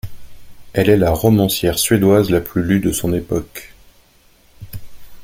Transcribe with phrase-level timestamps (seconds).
[0.73, 3.75] Elle est la romancière suédoise la plus lue de son époque.